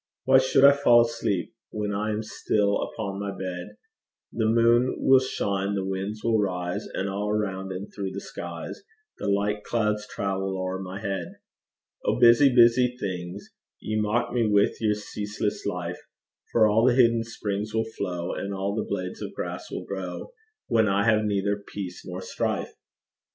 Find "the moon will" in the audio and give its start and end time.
4.33-5.19